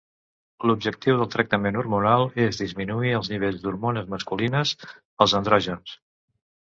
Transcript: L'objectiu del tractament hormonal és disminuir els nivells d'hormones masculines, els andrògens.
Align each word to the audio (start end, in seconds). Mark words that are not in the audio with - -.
L'objectiu 0.69 1.17
del 1.19 1.29
tractament 1.33 1.77
hormonal 1.81 2.25
és 2.45 2.61
disminuir 2.61 3.13
els 3.19 3.31
nivells 3.35 3.61
d'hormones 3.67 4.09
masculines, 4.15 4.73
els 5.27 5.37
andrògens. 5.43 5.95